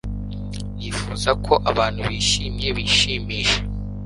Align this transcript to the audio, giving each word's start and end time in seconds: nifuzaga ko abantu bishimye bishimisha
nifuzaga 0.77 1.39
ko 1.45 1.53
abantu 1.71 1.99
bishimye 2.09 2.67
bishimisha 2.77 3.59